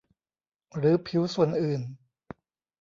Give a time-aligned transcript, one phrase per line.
[0.77, 1.81] หรือผิวส่วนอื่น